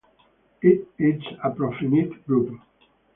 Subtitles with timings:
[0.63, 2.59] It is a profinite group.